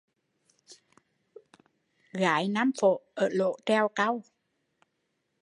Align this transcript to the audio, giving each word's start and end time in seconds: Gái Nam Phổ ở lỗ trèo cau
Gái 2.13 2.47
Nam 2.47 2.71
Phổ 2.81 3.01
ở 3.15 3.29
lỗ 3.31 3.55
trèo 3.65 3.87
cau 3.87 4.23